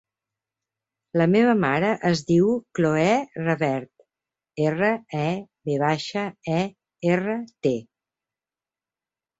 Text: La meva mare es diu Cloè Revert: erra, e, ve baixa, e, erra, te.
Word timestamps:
La 1.21 1.27
meva 1.33 1.51
mare 1.63 1.91
es 2.09 2.23
diu 2.31 2.47
Cloè 2.79 3.13
Revert: 3.43 3.93
erra, 4.71 4.91
e, 5.21 5.29
ve 5.71 5.77
baixa, 5.87 6.27
e, 6.59 6.61
erra, 7.15 7.39
te. 7.69 7.79